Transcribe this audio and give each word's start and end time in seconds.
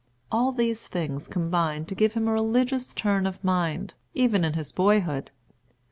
All 0.31 0.51
these 0.51 0.87
things 0.87 1.27
combined 1.27 1.87
to 1.89 1.93
give 1.93 2.15
him 2.15 2.27
a 2.27 2.31
religious 2.33 2.91
turn 2.95 3.27
of 3.27 3.43
mind, 3.43 3.93
even 4.15 4.43
in 4.43 4.53
his 4.53 4.71
boyhood. 4.71 5.29